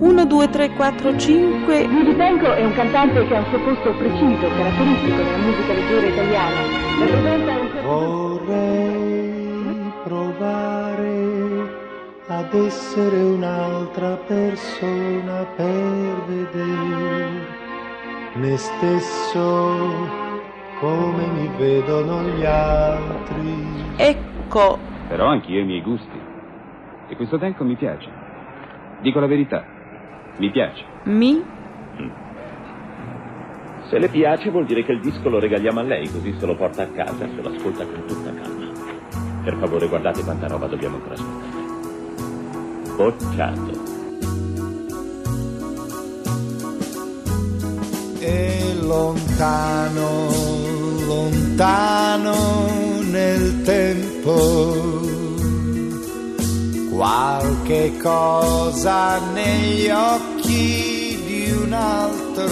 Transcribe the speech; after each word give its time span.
1, 0.00 0.24
2, 0.24 0.48
3, 0.48 0.70
4, 0.70 1.14
5. 1.18 1.86
Lili 1.86 2.16
Tenco 2.16 2.54
è 2.54 2.64
un 2.64 2.72
cantante 2.72 3.26
che 3.26 3.36
ha 3.36 3.40
un 3.40 3.44
suo 3.50 3.60
posto 3.60 3.92
preciso, 3.98 4.48
caratteristico 4.48 5.16
nella 5.16 5.36
musica 5.36 5.74
leggera 5.74 6.06
italiana. 6.06 6.60
Rappresenta 6.98 7.52
un 7.52 7.68
Vorrei 7.82 9.92
provare 10.04 11.78
ad 12.28 12.54
essere 12.54 13.20
un'altra 13.20 14.16
persona 14.26 15.44
per 15.56 16.22
vedere 16.26 17.58
me 18.36 18.56
stesso 18.56 19.76
come 20.78 21.26
mi 21.26 21.50
vedono 21.58 22.22
gli 22.22 22.44
altri. 22.46 23.66
Ecco, 23.96 24.78
Però 25.08 25.26
anch'io 25.26 25.58
ho 25.58 25.62
i 25.62 25.66
miei 25.66 25.82
gusti. 25.82 26.18
E 27.08 27.16
questo 27.16 27.38
tempo 27.38 27.64
mi 27.64 27.74
piace. 27.74 28.08
Dico 29.02 29.20
la 29.20 29.26
verità. 29.26 29.78
Mi 30.40 30.50
piace. 30.50 30.82
mi, 31.04 31.44
Se 33.90 33.98
le 33.98 34.08
piace 34.08 34.48
vuol 34.48 34.64
dire 34.64 34.82
che 34.84 34.92
il 34.92 35.00
disco 35.00 35.28
lo 35.28 35.38
regaliamo 35.38 35.80
a 35.80 35.82
lei, 35.82 36.10
così 36.10 36.34
se 36.38 36.46
lo 36.46 36.56
porta 36.56 36.84
a 36.84 36.86
casa 36.86 37.26
e 37.26 37.28
se 37.34 37.42
lo 37.42 37.50
ascolta 37.54 37.84
con 37.84 38.06
tutta 38.06 38.32
calma. 38.32 38.72
Per 39.44 39.56
favore 39.58 39.86
guardate 39.86 40.22
quanta 40.24 40.46
roba 40.46 40.66
dobbiamo 40.66 40.96
ancora 40.96 41.14
ascoltare. 41.14 41.58
Bocciato. 42.96 43.88
E 48.20 48.76
lontano, 48.80 50.28
lontano 51.06 52.34
nel 53.10 53.60
tempo, 53.62 54.99
qualche 57.00 57.96
cosa 57.96 59.18
negli 59.32 59.88
occhi 59.88 61.18
di 61.24 61.50
un 61.50 61.72
altro 61.72 62.44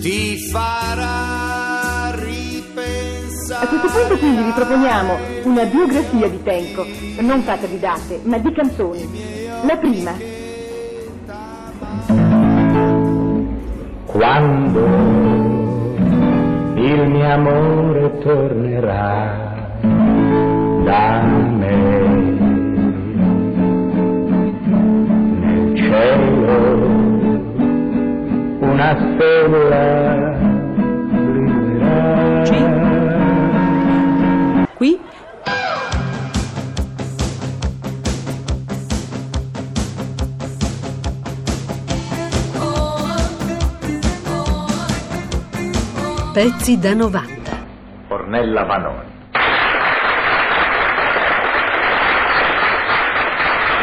ti 0.00 0.36
farà 0.50 2.10
ripensare. 2.16 3.64
A 3.64 3.68
questo 3.68 3.88
punto 3.96 4.18
quindi 4.18 4.42
vi 4.42 4.50
proponiamo 4.50 5.16
una 5.44 5.66
biografia 5.66 6.28
di 6.28 6.42
Tenco, 6.42 6.84
non 7.20 7.42
fatta 7.42 7.66
di 7.66 7.78
date, 7.78 8.20
ma 8.24 8.38
di 8.38 8.52
canzoni. 8.52 9.08
La 9.64 9.76
prima, 9.76 10.12
Quando 14.06 14.84
il 16.74 17.08
mio 17.08 17.30
amore 17.30 18.18
tornerà 18.18 19.54
da 20.86 21.35
una 28.86 28.94
stella 28.94 30.36
brillerà 31.10 32.44
Sì. 32.44 32.64
qui, 34.76 35.00
Pezzi 46.32 46.78
da 46.78 46.92
90. 46.94 47.34
Ornella 48.08 48.64
Vanoni 48.64 49.14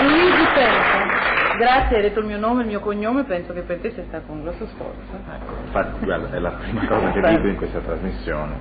Luigi 0.01 0.47
Tenco. 0.53 1.42
Grazie, 1.57 1.97
hai 1.97 2.01
detto 2.01 2.19
il 2.19 2.25
mio 2.25 2.37
nome, 2.39 2.61
il 2.61 2.67
mio 2.67 2.79
cognome, 2.79 3.23
penso 3.23 3.53
che 3.53 3.61
per 3.61 3.79
te 3.79 3.91
sia 3.91 4.03
stato 4.07 4.31
un 4.31 4.41
grosso 4.41 4.65
sforzo. 4.67 5.11
ecco, 5.31 5.53
infatti 5.65 6.03
guarda 6.03 6.35
è 6.35 6.39
la 6.39 6.51
prima 6.51 6.85
cosa 6.87 7.11
che 7.11 7.21
dico 7.21 7.47
in 7.47 7.55
questa 7.57 7.79
trasmissione 7.79 8.55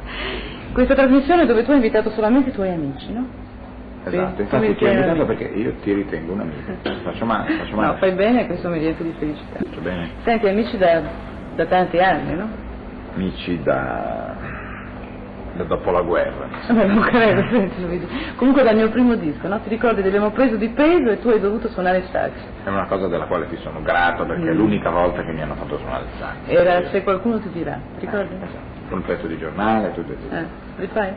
Questa 0.72 0.94
trasmissione 0.94 1.47
dove 1.47 1.64
tu 1.64 1.70
hai 1.70 1.76
invitato 1.76 2.10
solamente 2.10 2.50
i 2.50 2.52
tuoi 2.52 2.69
amici, 2.70 3.12
no? 3.12 3.26
esatto 4.04 4.34
Sì, 4.36 4.42
infatti 4.42 4.75
ti 4.76 4.84
ho 4.84 4.91
invitato 4.91 5.25
perché 5.26 5.44
io 5.44 5.72
ti 5.82 5.92
ritengo 5.92 6.32
un 6.32 6.41
amico 6.41 6.72
faccio 7.02 7.25
male 7.25 7.52
faccio 7.56 7.76
male 7.76 7.92
No, 7.92 7.98
fai 7.98 8.12
bene, 8.12 8.47
questo 8.47 8.69
mi 8.69 8.78
riempie 8.78 9.04
di 9.04 9.12
felicità. 9.19 9.58
faccio 9.62 9.81
bene 9.81 10.08
Senti, 10.25 10.48
amici 10.48 10.76
da, 10.76 11.02
da 11.54 11.66
tanti 11.66 11.98
anni, 11.98 12.34
no? 12.34 12.48
amici 13.14 13.62
da 13.62 14.34
dopo 15.66 15.90
la 15.90 16.00
guerra. 16.02 16.48
Vabbè, 16.68 16.86
non 16.86 17.00
credo, 17.02 17.42
senti 17.50 17.80
Luigi. 17.82 18.06
Comunque 18.36 18.62
dal 18.62 18.74
mio 18.76 18.88
primo 18.88 19.14
disco, 19.14 19.48
no? 19.48 19.60
Ti 19.60 19.68
ricordi, 19.68 20.00
abbiamo 20.06 20.30
preso 20.30 20.56
di 20.56 20.68
peso 20.70 21.10
e 21.10 21.20
tu 21.20 21.28
hai 21.28 21.40
dovuto 21.40 21.68
suonare 21.68 21.98
il 21.98 22.04
sax. 22.10 22.30
È 22.64 22.68
una 22.68 22.86
cosa 22.86 23.06
della 23.08 23.26
quale 23.26 23.48
ti 23.48 23.56
sono 23.58 23.82
grato 23.82 24.24
perché 24.24 24.48
è 24.50 24.52
Mm. 24.52 24.56
l'unica 24.56 24.90
volta 24.90 25.22
che 25.22 25.32
mi 25.32 25.42
hanno 25.42 25.54
fatto 25.54 25.76
suonare 25.78 26.04
il 26.04 26.10
sax. 26.18 26.34
Era 26.46 26.88
se 26.90 27.02
qualcuno 27.02 27.38
ti 27.40 27.50
dirà, 27.50 27.78
ti 27.98 28.06
ricordi? 28.06 28.34
Con 28.88 28.98
un 28.98 29.04
pezzo 29.04 29.26
di 29.26 29.38
giornale, 29.38 29.92
tutto 29.94 30.12
e 30.12 30.16
tutto. 30.16 30.34
Eh, 30.34 30.46
rifai? 30.76 31.12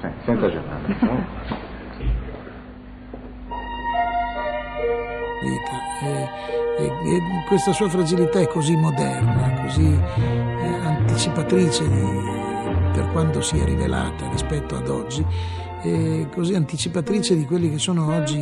Sì, 0.00 0.08
senza 0.24 0.48
giornale. 0.50 0.96
vita. 5.42 5.78
E, 6.02 6.28
e- 6.78 7.16
e 7.16 7.44
questa 7.48 7.72
sua 7.72 7.88
fragilità 7.88 8.40
è 8.40 8.46
così 8.46 8.76
moderna, 8.76 9.60
così 9.62 9.90
eh, 9.92 10.86
anticipatrice 10.86 11.88
di- 11.88 12.39
per 12.92 13.10
quando 13.12 13.40
si 13.40 13.58
è 13.58 13.64
rivelata 13.64 14.28
rispetto 14.28 14.76
ad 14.76 14.88
oggi, 14.88 15.24
e 15.82 16.28
così 16.32 16.54
anticipatrice 16.54 17.36
di 17.36 17.44
quelli 17.44 17.70
che 17.70 17.78
sono 17.78 18.14
oggi 18.14 18.38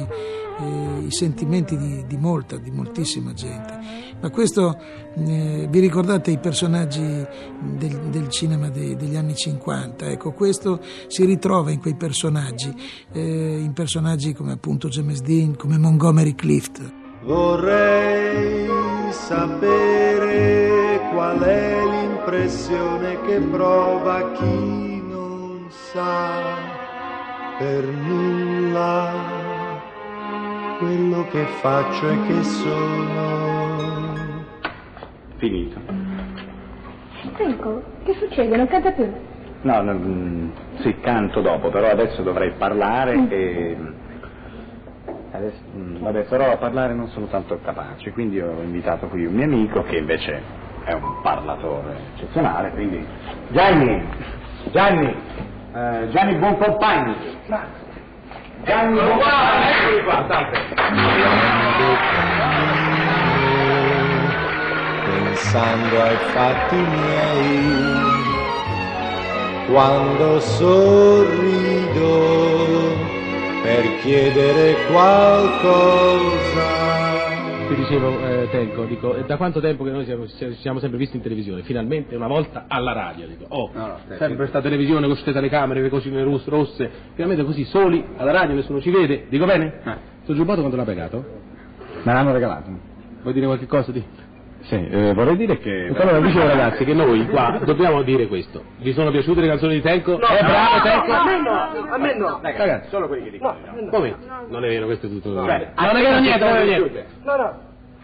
eh, 0.61 1.05
i 1.07 1.11
sentimenti 1.11 1.77
di, 1.77 2.05
di 2.07 2.17
molta, 2.17 2.57
di 2.57 2.71
moltissima 2.71 3.33
gente. 3.33 4.07
Ma 4.21 4.31
questo, 4.31 4.77
eh, 5.15 5.67
vi 5.71 5.79
ricordate 5.79 6.33
i 6.33 6.39
personaggi 6.39 7.01
del, 7.01 7.99
del 8.11 8.29
cinema 8.29 8.69
dei- 8.69 8.97
degli 8.97 9.17
anni 9.17 9.37
50? 9.37 10.07
Ecco, 10.07 10.33
questo 10.33 10.81
si 11.07 11.25
ritrova 11.25 11.71
in 11.71 11.81
quei 11.81 11.95
personaggi, 11.95 12.75
eh, 13.13 13.59
in 13.61 13.73
personaggi 13.73 14.33
come 14.33 14.53
appunto 14.53 14.89
James 14.89 15.21
Dean, 15.21 15.57
come 15.57 15.79
Montgomery 15.79 16.35
Clift. 16.35 16.93
Vorrei 17.23 18.67
sapere 19.13 21.01
qual 21.13 21.39
è 21.41 22.18
l'impressione 22.29 23.21
che 23.23 23.39
prova 23.51 24.33
chi 24.33 25.03
non 25.09 25.67
sa 25.71 26.57
per 27.59 27.85
nulla 27.85 29.13
quello 30.79 31.27
che 31.31 31.45
faccio 31.61 32.09
e 32.09 32.27
che 32.27 32.43
sono. 32.43 34.45
Finito. 35.37 35.81
Tenco, 37.37 37.83
che 38.05 38.15
succede? 38.15 38.57
Non 38.57 38.69
canta 38.69 38.93
più? 38.93 39.11
No, 39.63 39.83
no, 39.83 39.95
mm, 39.95 40.51
sì, 40.81 41.01
canto 41.01 41.41
dopo, 41.41 41.71
però 41.71 41.89
adesso 41.89 42.23
dovrei 42.23 42.53
parlare 42.53 43.27
e... 43.29 43.77
adesso, 45.33 45.59
mm, 45.77 46.03
vabbè, 46.03 46.25
però 46.25 46.53
a 46.53 46.57
parlare 46.59 46.95
non 46.95 47.09
sono 47.09 47.27
tanto 47.27 47.59
capace, 47.63 48.13
quindi 48.13 48.41
ho 48.41 48.61
invitato 48.63 49.07
qui 49.07 49.25
un 49.25 49.35
mio 49.35 49.45
amico 49.45 49.83
che 49.83 49.97
invece 49.97 50.67
è 50.89 50.93
un 50.95 51.21
parlatore 51.21 51.97
eccezionale, 52.15 52.71
quindi... 52.71 53.07
Gianni! 53.49 54.03
Gianni! 54.73 55.15
eh, 55.75 56.09
Gianni 56.09 56.35
Buoncompagni! 56.37 57.15
Gianni 58.65 58.95
Buoncompagni! 58.95 59.69
Eccoli 59.69 60.03
qua, 60.05 60.25
pensando 65.05 66.03
ai 66.03 66.17
fatti 66.33 66.77
miei, 66.77 67.95
quando 69.71 70.41
sorrido 70.41 72.07
per 73.63 73.97
chiedere 74.01 74.75
qualcosa. 74.91 76.67
Ti 77.69 77.75
dicevo, 77.75 78.19
eh, 78.49 78.51
Tenco, 78.51 78.85
dico, 78.85 79.15
da 79.27 79.37
quanto 79.37 79.61
tempo 79.61 79.85
che 79.85 79.91
noi 79.91 80.05
siamo, 80.05 80.27
ci 80.27 80.55
siamo 80.61 80.79
sempre 80.81 80.99
visti 80.99 81.17
in 81.17 81.23
televisione? 81.23 81.63
Finalmente 81.63 82.17
una 82.17 82.27
volta 82.27 82.65
alla 82.69 82.93
radio, 82.93 83.27
dico, 83.27 83.45
oh, 83.49 83.71
sempre 84.17 84.37
questa 84.37 84.61
televisione 84.61 85.01
con 85.03 85.11
queste 85.13 85.33
telecamere, 85.33 85.83
le 85.83 85.89
cosine 85.89 86.23
rosse, 86.23 86.91
finalmente 87.15 87.45
così 87.45 87.65
soli, 87.65 88.05
alla 88.17 88.33
radio 88.33 88.55
nessuno 88.55 88.81
ci 88.81 88.91
vede, 88.91 89.27
dico 89.29 89.45
bene? 89.45 89.81
Sto 90.23 90.35
giubbotto 90.35 90.59
quando 90.61 90.77
l'ha 90.77 90.85
pagato? 90.85 91.25
Me 92.03 92.13
l'hanno 92.13 92.33
regalato. 92.33 92.71
Vuoi 93.23 93.35
dire 93.35 93.47
qualche 93.47 93.67
cosa 93.67 93.93
di? 93.93 94.05
Sì, 94.61 94.75
eh, 94.75 95.15
vorrei 95.15 95.37
dire 95.37 95.59
che... 95.59 95.93
Allora 95.97 96.21
dicevo 96.21 96.47
ragazzi 96.49 96.85
che 96.85 96.93
noi 96.93 97.27
qua 97.29 97.61
dobbiamo 97.65 98.03
dire 98.03 98.27
questo. 98.27 98.63
Vi 98.79 98.93
sono 98.93 99.11
piaciute 99.11 99.41
le 99.41 99.47
canzoni 99.49 99.75
di 99.75 99.81
Tenco? 99.81 100.19
è 100.19 100.45
bravo 100.45 100.83
Tenco? 100.83 101.13
A 101.13 101.25
me 101.25 101.41
no, 101.41 101.89
a 101.91 101.99
me 101.99 102.15
no. 102.17 102.41
Ragazzi, 102.43 102.89
Solo 102.91 103.07
quelli 103.07 103.25
che 103.25 103.31
dicono. 103.31 103.57
come? 103.91 104.15
Non 104.49 104.65
è 104.65 104.69
vero, 104.69 104.87
questo 104.87 105.07
è 105.07 105.09
tutto. 105.09 105.35
Cioè, 105.35 105.73
non 105.75 105.97
è 105.97 106.03
vero 106.03 106.19
niente, 106.19 106.45
non 106.45 106.57
è 106.57 106.65
vero 106.65 106.85
niente. 106.85 107.07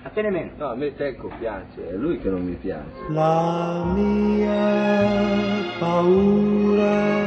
A 0.06 0.10
te 0.10 0.20
ne 0.20 0.30
meno. 0.30 0.50
No, 0.58 0.68
a 0.68 0.74
me 0.74 0.94
Tenco 0.94 1.30
piace, 1.38 1.88
è 1.88 1.94
lui 1.94 2.18
che 2.18 2.28
non 2.28 2.44
mi 2.44 2.56
piace. 2.56 2.84
La 3.08 3.84
mia 3.86 5.64
paura 5.78 7.22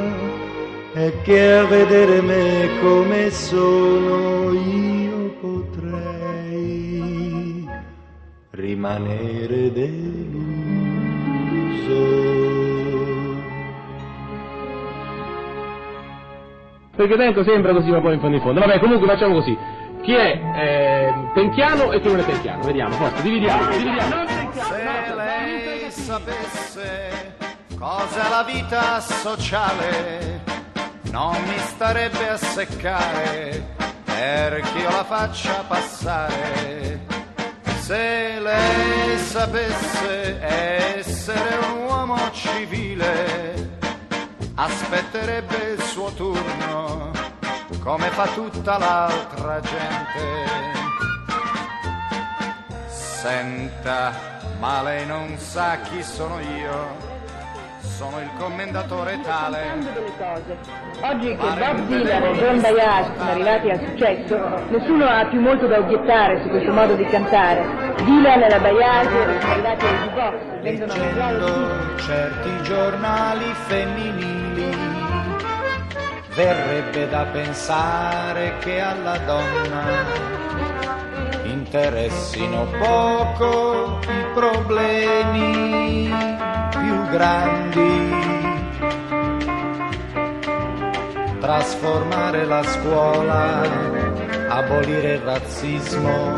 è 0.93 1.11
che 1.23 1.53
a 1.53 1.65
vedere 1.65 2.21
me 2.21 2.69
come 2.79 3.31
sono 3.31 4.51
io 4.53 5.31
potrei 5.41 6.87
rimanere 8.51 9.71
deluso. 9.71 10.45
Perché 16.95 17.17
Tenco 17.17 17.43
sembra 17.43 17.73
così 17.73 17.89
ma 17.89 18.01
poi 18.01 18.13
in 18.13 18.19
fondo 18.19 18.35
in 18.35 18.41
fondo. 18.43 18.59
Vabbè, 18.59 18.77
comunque 18.79 19.07
facciamo 19.07 19.33
così. 19.33 19.57
Chi 20.01 20.13
è 20.13 20.39
eh, 20.55 21.13
Tenchiano 21.33 21.91
e 21.91 21.99
chi 21.99 22.07
non 22.07 22.19
è 22.19 22.25
Tenchiano? 22.25 22.63
Vediamo, 22.63 22.95
forza, 22.95 23.21
dividiamo, 23.21 23.69
dividiamo. 23.69 24.27
Se 24.51 25.13
lei 25.15 25.91
sapesse 25.91 27.35
cos'è 27.77 28.29
la 28.29 28.43
vita 28.43 28.99
sociale, 29.01 30.41
non 31.11 31.35
mi 31.45 31.57
starebbe 31.57 32.29
a 32.29 32.37
seccare 32.37 33.75
perché 34.05 34.79
io 34.79 34.89
la 34.89 35.03
faccia 35.03 35.63
passare. 35.67 37.05
Se 37.79 38.39
lei 38.39 39.17
sapesse 39.17 40.39
essere 40.41 41.57
un 41.73 41.85
uomo 41.85 42.17
civile, 42.31 43.77
aspetterebbe 44.55 45.75
il 45.77 45.81
suo 45.83 46.11
turno 46.11 47.11
come 47.87 48.09
fa 48.09 48.25
tutta 48.33 48.77
l'altra 48.77 49.61
gente. 49.61 50.19
Senta, 52.85 54.11
ma 54.59 54.81
lei 54.81 55.05
non 55.05 55.37
sa 55.37 55.77
chi 55.83 56.03
sono 56.03 56.37
io. 56.41 57.05
Sono 57.79 58.19
il 58.19 58.29
commendatore 58.37 59.21
tale. 59.21 59.71
Oggi 60.99 61.29
che 61.29 61.47
Bob 61.57 61.79
Dylan 61.85 62.23
e 62.23 62.33
John 62.33 62.59
Bayard 62.59 63.17
sono 63.17 63.29
arrivati 63.29 63.69
al 63.69 63.79
successo, 63.79 64.37
nessuno 64.69 65.05
ha 65.05 65.25
più 65.25 65.39
molto 65.39 65.65
da 65.65 65.79
obiettare 65.79 66.41
su 66.41 66.49
questo 66.49 66.73
modo 66.73 66.93
di 66.93 67.05
cantare. 67.05 67.63
Dylan 68.03 68.43
e 68.43 68.49
la 68.49 68.59
Bayard 68.59 69.09
sono 69.09 69.51
arrivati 69.51 69.85
al 69.85 69.95
jukebox, 69.95 70.61
vendono 70.61 71.95
certi 71.95 72.63
giornali 72.63 73.45
femminili, 73.67 74.96
verrebbe 76.37 77.09
da 77.09 77.25
pensare 77.25 78.57
che 78.59 78.79
alla 78.79 79.17
donna 79.17 80.05
interessino 81.45 82.67
poco 82.77 83.99
i 84.03 84.25
problemi 84.35 86.13
più 86.69 87.07
grandi. 87.09 88.15
Trasformare 91.39 92.45
la 92.45 92.61
scuola, 92.61 93.61
abolire 94.49 95.13
il 95.13 95.21
razzismo, 95.21 96.33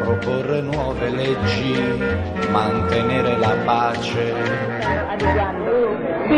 proporre 0.00 0.60
nuove 0.62 1.10
leggi, 1.10 2.02
mantenere 2.50 3.36
la 3.36 3.54
pace. 3.64 5.65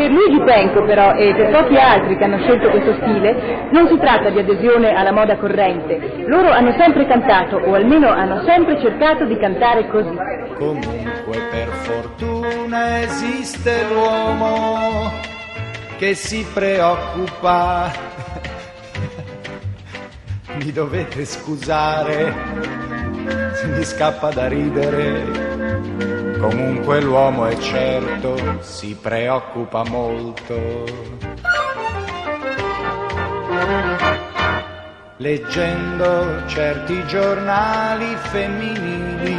Per 0.09 0.17
Luigi 0.17 0.41
Penco 0.41 0.85
però 0.85 1.13
e 1.17 1.35
per 1.35 1.51
pochi 1.51 1.77
altri 1.77 2.17
che 2.17 2.25
hanno 2.25 2.39
scelto 2.39 2.71
questo 2.71 2.95
stile 2.95 3.69
non 3.73 3.89
si 3.89 3.99
tratta 3.99 4.31
di 4.31 4.39
adesione 4.39 4.95
alla 4.95 5.13
moda 5.13 5.37
corrente. 5.37 6.25
Loro 6.27 6.49
hanno 6.49 6.75
sempre 6.79 7.07
cantato 7.07 7.57
o 7.59 7.75
almeno 7.75 8.09
hanno 8.09 8.43
sempre 8.47 8.81
cercato 8.81 9.27
di 9.27 9.37
cantare 9.37 9.87
così. 9.89 10.17
Comunque 10.57 11.39
per 11.51 11.69
fortuna 11.69 13.03
esiste 13.03 13.85
l'uomo 13.93 15.13
che 15.99 16.15
si 16.15 16.43
preoccupa. 16.55 17.91
Mi 20.57 20.73
dovete 20.73 21.27
scusare 21.27 22.35
mi 23.77 23.85
scappa 23.85 24.31
da 24.31 24.49
ridere. 24.49 26.18
Comunque 26.39 27.01
l'uomo 27.01 27.47
è 27.47 27.57
certo, 27.59 28.61
si 28.61 28.97
preoccupa 29.01 29.83
molto. 29.85 30.85
Leggendo 35.17 36.47
certi 36.47 37.05
giornali 37.07 38.15
femminili, 38.31 39.37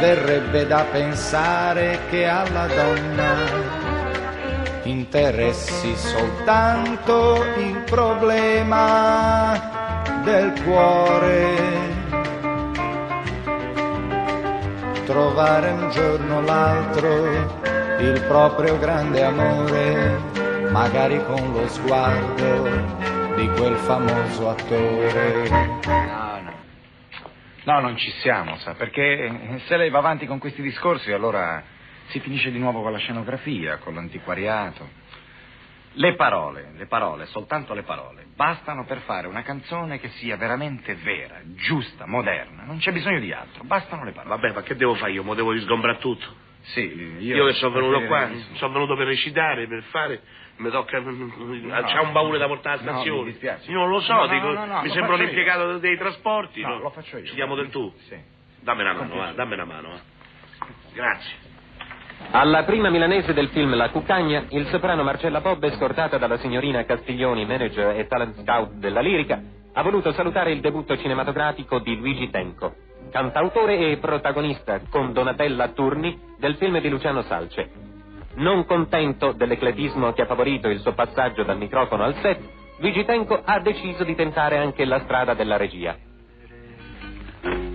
verrebbe 0.00 0.66
da 0.66 0.84
pensare 0.90 1.98
che 2.08 2.24
alla 2.24 2.66
donna 2.66 3.80
interessi 4.84 5.94
soltanto 5.96 7.44
il 7.58 7.82
problema 7.84 9.60
del 10.24 10.52
cuore. 10.64 11.89
Trovare 15.30 15.70
un 15.70 15.90
giorno 15.90 16.38
o 16.38 16.40
l'altro 16.40 17.08
il 18.00 18.20
proprio 18.26 18.76
grande 18.80 19.22
amore, 19.22 20.18
magari 20.72 21.24
con 21.24 21.52
lo 21.52 21.68
sguardo 21.68 23.36
di 23.36 23.46
quel 23.50 23.76
famoso 23.76 24.48
attore. 24.50 25.48
No, 25.86 26.40
no. 26.42 26.52
No, 27.62 27.80
non 27.80 27.96
ci 27.96 28.10
siamo, 28.22 28.56
sa, 28.56 28.74
perché 28.74 29.60
se 29.66 29.76
lei 29.76 29.88
va 29.88 29.98
avanti 29.98 30.26
con 30.26 30.40
questi 30.40 30.62
discorsi 30.62 31.12
allora 31.12 31.62
si 32.08 32.18
finisce 32.18 32.50
di 32.50 32.58
nuovo 32.58 32.82
con 32.82 32.90
la 32.90 32.98
scenografia, 32.98 33.76
con 33.76 33.94
l'antiquariato. 33.94 34.84
Le 35.94 36.14
parole, 36.14 36.70
le 36.76 36.86
parole, 36.86 37.26
soltanto 37.26 37.74
le 37.74 37.82
parole, 37.82 38.24
bastano 38.36 38.84
per 38.84 38.98
fare 39.00 39.26
una 39.26 39.42
canzone 39.42 39.98
che 39.98 40.08
sia 40.10 40.36
veramente 40.36 40.94
vera, 40.94 41.40
giusta, 41.56 42.06
moderna. 42.06 42.62
Non 42.64 42.78
c'è 42.78 42.92
bisogno 42.92 43.18
di 43.18 43.32
altro, 43.32 43.64
bastano 43.64 44.04
le 44.04 44.12
parole. 44.12 44.36
Vabbè, 44.36 44.52
ma 44.54 44.62
che 44.62 44.76
devo 44.76 44.94
fare 44.94 45.10
io? 45.12 45.24
Mo 45.24 45.34
devo 45.34 45.50
risgombrare 45.50 45.98
tutto. 45.98 46.48
Sì, 46.62 46.80
io... 47.18 47.34
Io, 47.36 47.46
che 47.46 47.54
sono 47.54 47.74
venuto 47.74 48.04
qua, 48.06 48.28
sono 48.52 48.72
venuto 48.72 48.94
per 48.94 49.06
recitare, 49.08 49.66
per 49.66 49.82
fare, 49.84 50.20
mi 50.56 50.70
tocca, 50.70 51.02
c'è 51.02 51.98
un 52.00 52.12
baule 52.12 52.38
da 52.38 52.46
portare 52.46 52.80
alla 52.80 52.90
No, 52.92 52.96
stazione. 52.98 53.22
mi 53.22 53.30
dispiace. 53.30 53.70
Io 53.70 53.78
non 53.78 53.88
lo 53.88 54.00
so, 54.00 54.12
No, 54.12 54.26
no, 54.26 54.32
dico, 54.32 54.52
no, 54.52 54.64
no, 54.66 54.82
mi 54.82 54.90
sembra 54.90 55.14
un 55.14 55.22
impiegato 55.22 55.78
dei 55.78 55.96
trasporti. 55.98 56.60
No, 56.60 56.78
lo 56.78 56.90
faccio 56.90 57.16
io. 57.18 57.24
Ci 57.24 57.34
diamo 57.34 57.56
del 57.56 57.68
tu? 57.70 57.92
Sì. 58.06 58.16
Dammi 58.60 58.82
una 58.82 58.92
mano, 58.92 59.10
piacere. 59.10 59.34
dammi 59.34 59.54
una 59.54 59.64
mano. 59.64 59.88
va. 59.88 60.00
Grazie. 60.92 61.48
Alla 62.32 62.62
prima 62.62 62.90
milanese 62.90 63.32
del 63.32 63.48
film 63.48 63.74
La 63.74 63.90
Cuccagna, 63.90 64.44
il 64.50 64.66
soprano 64.66 65.02
Marcella 65.02 65.40
Bobbe, 65.40 65.72
scortata 65.72 66.16
dalla 66.16 66.38
signorina 66.38 66.84
Castiglioni, 66.84 67.44
manager 67.44 67.98
e 67.98 68.06
talent 68.06 68.40
scout 68.42 68.72
della 68.74 69.00
lirica, 69.00 69.42
ha 69.72 69.82
voluto 69.82 70.12
salutare 70.12 70.52
il 70.52 70.60
debutto 70.60 70.96
cinematografico 70.96 71.80
di 71.80 71.96
Luigi 71.96 72.30
Tenco, 72.30 72.74
cantautore 73.10 73.90
e 73.90 73.96
protagonista 73.96 74.80
con 74.88 75.12
Donatella 75.12 75.68
Turni 75.68 76.18
del 76.38 76.56
film 76.56 76.80
di 76.80 76.88
Luciano 76.88 77.22
Salce. 77.22 77.70
Non 78.34 78.64
contento 78.64 79.32
dell'ecletismo 79.32 80.12
che 80.12 80.22
ha 80.22 80.26
favorito 80.26 80.68
il 80.68 80.78
suo 80.80 80.92
passaggio 80.92 81.42
dal 81.42 81.58
microfono 81.58 82.04
al 82.04 82.14
set, 82.16 82.40
Luigi 82.78 83.04
Tenco 83.04 83.40
ha 83.44 83.60
deciso 83.60 84.04
di 84.04 84.14
tentare 84.14 84.56
anche 84.56 84.84
la 84.84 85.00
strada 85.00 85.34
della 85.34 85.56
regia. 85.56 85.96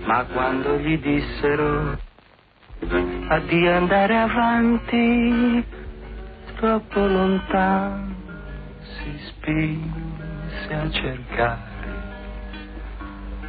Ma 0.04 0.24
quando 0.24 0.76
gli 0.78 0.98
dissero 0.98 1.98
addio 3.28 3.74
andare 3.74 4.16
avanti, 4.16 5.64
troppo 6.56 7.06
lontano 7.06 8.14
si 8.80 9.18
spinse 9.26 10.74
a 10.74 10.90
cercare 10.90 11.74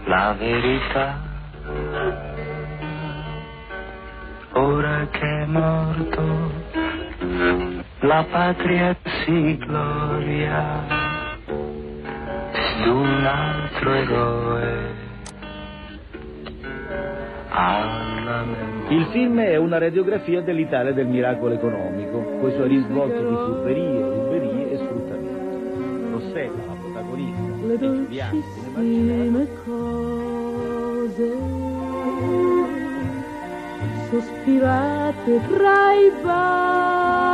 la 0.06 0.36
verità. 0.38 1.26
Ora 4.54 5.08
che 5.12 5.42
è 5.42 5.46
morto, 5.46 6.52
la 8.00 8.26
patria 8.30 8.96
si 9.04 9.58
gloria 9.58 10.86
d'un 12.84 13.26
altro 13.26 13.94
eroe. 13.94 14.98
Memoria. 17.58 18.07
Il 18.90 19.06
film 19.12 19.40
è 19.40 19.58
una 19.58 19.78
radiografia 19.80 20.42
dell'Italia 20.42 20.94
del 20.94 21.08
miracolo 21.08 21.54
economico, 21.54 22.22
con 22.40 22.50
i 22.50 22.54
suoi 22.54 22.68
risvolti 22.70 23.18
di 23.18 23.34
furberie, 23.34 24.02
ruberie 24.02 24.72
e 24.72 24.78
sfruttamento. 24.78 26.12
Rossella, 26.12 26.66
la 26.66 26.74
protagonista, 26.74 27.42
le 27.66 27.78
dolcissime 27.78 29.48
cose 29.66 30.38
sospirate 34.10 35.42
tra 35.50 35.92
i 35.92 36.12
baci 36.24 37.27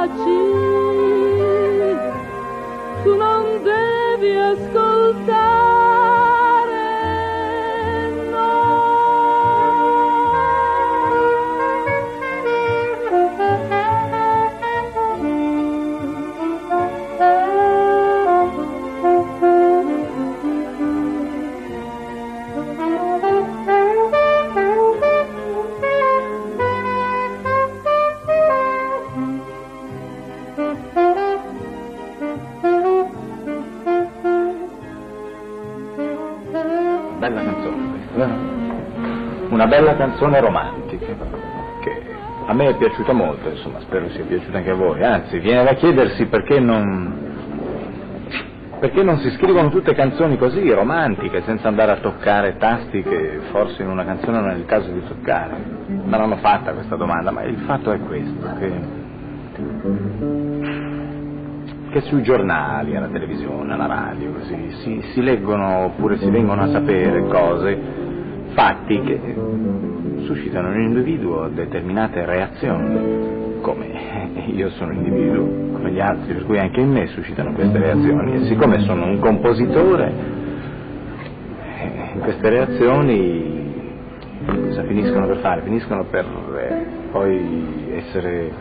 bella 39.74 39.96
canzone 39.96 40.40
romantica 40.40 41.16
che 41.82 42.02
a 42.46 42.54
me 42.54 42.68
è 42.68 42.76
piaciuta 42.76 43.12
molto, 43.12 43.50
insomma, 43.50 43.80
spero 43.80 44.08
sia 44.10 44.24
piaciuta 44.24 44.58
anche 44.58 44.70
a 44.70 44.76
voi. 44.76 45.04
Anzi, 45.04 45.40
viene 45.40 45.64
da 45.64 45.74
chiedersi 45.74 46.26
perché 46.28 46.60
non 46.60 47.32
perché 48.80 49.02
non 49.02 49.18
si 49.20 49.32
scrivono 49.32 49.70
tutte 49.70 49.96
canzoni 49.96 50.38
così, 50.38 50.70
romantiche, 50.70 51.42
senza 51.44 51.70
andare 51.70 51.94
a 51.94 51.96
toccare 51.98 52.58
tasti 52.58 53.02
che 53.02 53.40
forse 53.50 53.82
in 53.82 53.88
una 53.88 54.04
canzone 54.04 54.40
non 54.42 54.50
è 54.50 54.56
il 54.56 54.66
caso 54.66 54.92
di 54.92 55.02
toccare? 55.08 55.56
Me 55.88 56.18
l'hanno 56.18 56.36
fatta 56.36 56.74
questa 56.74 56.98
domanda, 56.98 57.32
ma 57.32 57.44
il 57.44 57.60
fatto 57.60 57.94
è 57.94 58.00
questo, 58.00 58.54
che, 58.60 58.72
che 61.92 62.02
sui 62.02 62.24
giornali, 62.24 62.96
alla 62.98 63.08
televisione, 63.08 63.74
alla 63.74 63.88
radio, 63.88 64.34
così, 64.34 64.72
si, 64.82 65.02
si 65.14 65.24
leggono 65.24 65.86
oppure 65.86 66.18
si 66.18 66.30
vengono 66.30 66.64
a 66.64 66.68
sapere 66.68 67.26
cose, 67.28 68.04
fatti 68.54 69.02
che 69.02 69.20
suscitano 70.26 70.70
nell'individuo 70.70 71.50
determinate 71.50 72.26
reazioni, 72.26 73.60
come 73.62 73.88
io 74.48 74.70
sono 74.72 74.92
un 74.92 74.98
individuo 74.98 75.72
come 75.74 75.92
gli 75.92 76.00
altri, 76.00 76.34
per 76.34 76.46
cui 76.46 76.58
anche 76.58 76.80
in 76.82 76.92
me 76.92 77.08
suscitano 77.08 77.54
queste 77.54 77.78
reazioni 77.78 78.36
e 78.36 78.46
siccome 78.46 78.80
sono 78.80 79.06
un 79.06 79.20
compositore, 79.20 80.14
eh, 81.80 82.20
queste 82.20 82.50
reazioni 82.50 83.62
cosa 84.46 84.84
finiscono 84.84 85.28
per 85.28 85.38
fare? 85.38 85.62
Finiscono 85.62 86.04
per 86.06 86.26
eh, 86.26 86.86
poi 87.12 87.92
essere 87.92 88.52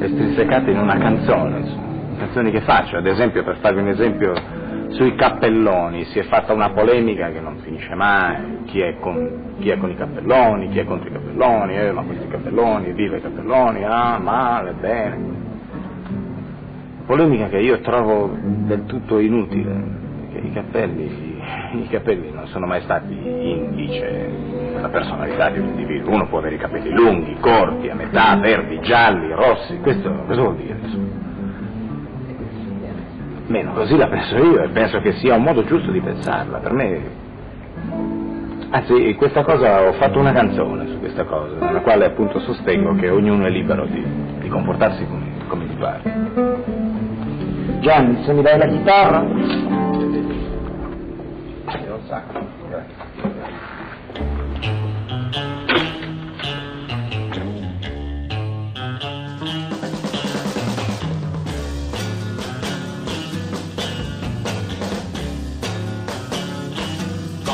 estrinsecate 0.00 0.70
in 0.70 0.78
una 0.78 0.98
canzone, 0.98 1.58
insomma. 1.58 1.88
canzoni 2.18 2.50
che 2.50 2.60
faccio, 2.60 2.96
ad 2.96 3.06
esempio 3.06 3.42
per 3.42 3.56
farvi 3.60 3.80
un 3.80 3.88
esempio 3.88 4.32
sui 4.90 5.14
cappelloni 5.14 6.04
si 6.06 6.18
è 6.18 6.24
fatta 6.24 6.52
una 6.52 6.70
polemica 6.70 7.30
che 7.30 7.40
non 7.40 7.58
finisce 7.58 7.94
mai, 7.94 8.62
chi 8.64 8.80
è 8.80 8.96
con, 8.98 9.54
chi 9.58 9.70
è 9.70 9.78
con 9.78 9.90
i 9.90 9.96
cappelloni, 9.96 10.68
chi 10.70 10.80
è 10.80 10.84
contro 10.84 11.08
i 11.08 11.12
cappelloni, 11.12 11.78
eh, 11.78 11.92
ma 11.92 12.02
questi 12.02 12.26
cappelloni, 12.26 12.92
viva 12.92 13.16
i 13.16 13.20
cappelloni, 13.20 13.84
ah, 13.84 14.18
male, 14.18 14.72
bene. 14.72 15.48
Polemica 17.06 17.48
che 17.48 17.58
io 17.58 17.80
trovo 17.80 18.36
del 18.40 18.84
tutto 18.86 19.18
inutile, 19.18 19.72
perché 20.32 20.46
i 20.46 20.52
cappelli, 20.52 21.38
i 21.72 21.88
capelli 21.88 22.30
non 22.32 22.46
sono 22.48 22.66
mai 22.66 22.80
stati 22.82 23.12
indice 23.12 24.30
della 24.74 24.88
personalità 24.88 25.50
di 25.50 25.58
un 25.60 25.68
individuo. 25.68 26.14
Uno 26.14 26.26
può 26.28 26.38
avere 26.38 26.56
i 26.56 26.58
capelli 26.58 26.90
lunghi, 26.90 27.36
corti, 27.40 27.88
a 27.88 27.94
metà, 27.94 28.36
verdi, 28.36 28.80
gialli, 28.80 29.32
rossi, 29.32 29.78
questo 29.78 30.12
cosa 30.26 30.40
vuol 30.40 30.56
dire? 30.56 30.78
Insomma? 30.82 31.29
Meno 33.50 33.72
così 33.72 33.96
la 33.96 34.06
penso 34.06 34.36
io 34.36 34.62
e 34.62 34.68
penso 34.68 35.00
che 35.00 35.10
sia 35.14 35.34
un 35.34 35.42
modo 35.42 35.64
giusto 35.64 35.90
di 35.90 36.00
pensarla. 36.00 36.58
Per 36.58 36.72
me. 36.72 37.02
Anzi, 38.70 39.12
questa 39.16 39.42
cosa 39.42 39.88
ho 39.88 39.92
fatto 39.94 40.20
una 40.20 40.30
canzone 40.30 40.86
su 40.86 41.00
questa 41.00 41.24
cosa, 41.24 41.56
nella 41.58 41.80
quale 41.80 42.04
appunto 42.04 42.38
sostengo 42.38 42.94
che 42.94 43.10
ognuno 43.10 43.46
è 43.46 43.50
libero 43.50 43.86
di, 43.86 44.06
di 44.38 44.48
comportarsi 44.48 45.04
come, 45.04 45.32
come 45.48 45.64
gli 45.64 45.74
pare. 45.74 46.00
Gianni, 47.80 48.22
se 48.22 48.32
mi 48.34 48.42
dai 48.42 48.56
la 48.56 48.66
chitarra? 48.68 49.18
Un 49.18 49.76
sacco, 52.06 52.38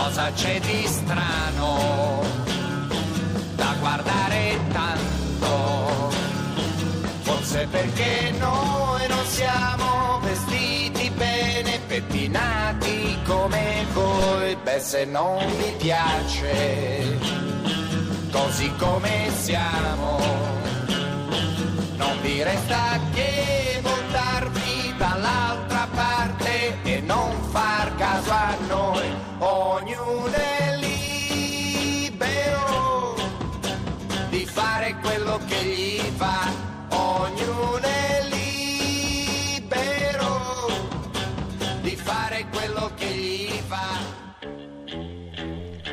Cosa 0.07 0.31
c'è 0.31 0.61
di 0.61 0.87
strano 0.87 2.23
da 3.57 3.75
guardare 3.81 4.57
tanto? 4.71 6.11
Forse 7.23 7.67
perché 7.69 8.33
noi 8.39 9.09
non 9.09 9.25
siamo 9.27 10.21
vestiti 10.21 11.11
bene, 11.11 11.81
pettinati 11.89 13.19
come 13.25 13.85
voi. 13.95 14.57
Beh, 14.63 14.79
se 14.79 15.07
non 15.07 15.45
vi 15.57 15.75
piace, 15.77 17.19
così 18.31 18.73
come 18.77 19.29
siamo, 19.37 20.19
non 21.97 22.21
vi 22.23 22.45
resta 22.45 23.01
che 23.13 23.56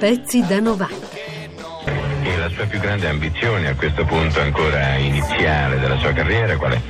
Pezzi 0.04 0.46
da 0.46 0.60
90. 0.60 0.94
E 2.24 2.36
la 2.36 2.50
sua 2.50 2.66
più 2.66 2.78
grande 2.78 3.08
ambizione 3.08 3.70
a 3.70 3.74
questo 3.74 4.04
punto 4.04 4.42
ancora 4.42 4.98
iniziale 4.98 5.80
della 5.80 5.98
sua 5.98 6.12
carriera 6.12 6.58
qual 6.58 6.74
è? 6.74 6.82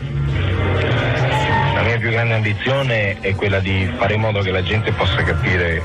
La 1.76 1.84
mia 1.84 2.00
più 2.00 2.10
grande 2.10 2.34
ambizione 2.34 3.20
è 3.20 3.36
quella 3.36 3.60
di 3.60 3.88
fare 4.00 4.16
in 4.16 4.20
modo 4.20 4.42
che 4.42 4.50
la 4.50 4.64
gente 4.64 4.92
possa 4.94 5.22
capire 5.22 5.84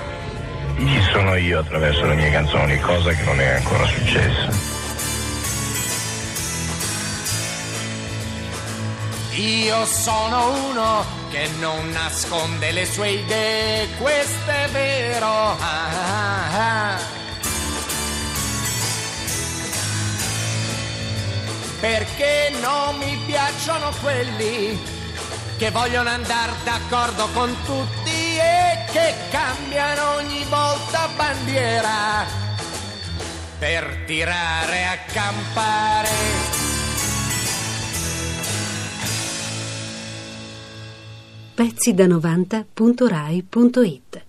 chi 0.78 1.02
sono 1.12 1.34
io 1.34 1.58
attraverso 1.58 2.06
le 2.06 2.14
mie 2.14 2.30
canzoni, 2.30 2.80
cosa 2.80 3.12
che 3.12 3.22
non 3.24 3.38
è 3.38 3.56
ancora 3.56 3.84
successa. 3.84 4.48
Io 9.34 9.84
sono 9.84 10.70
uno 10.70 11.04
che 11.28 11.46
non 11.60 11.90
nasconde 11.90 12.72
le 12.72 12.86
sue 12.86 13.10
idee, 13.10 13.86
questo 13.98 14.50
è 14.50 14.68
vero. 14.72 15.26
Ah, 15.26 15.56
ah, 15.60 16.94
ah. 16.94 17.17
Perché 21.80 22.52
non 22.60 22.96
mi 22.98 23.16
piacciono 23.26 23.90
quelli 24.02 24.78
che 25.56 25.70
vogliono 25.70 26.08
andare 26.08 26.52
d'accordo 26.64 27.28
con 27.32 27.54
tutti 27.64 28.10
e 28.10 28.84
che 28.92 29.14
cambiano 29.30 30.16
ogni 30.16 30.44
volta 30.48 31.08
bandiera 31.16 32.26
per 33.58 34.04
tirare 34.06 34.86
a 34.86 34.98
campare. 35.12 36.08
Pezzi 41.54 41.92
da 41.92 42.06
90.rai.it 42.06 44.27